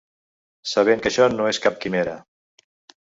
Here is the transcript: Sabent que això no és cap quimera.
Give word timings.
Sabent 0.71 1.03
que 1.03 1.11
això 1.11 1.27
no 1.35 1.49
és 1.51 1.59
cap 1.67 1.77
quimera. 1.85 2.17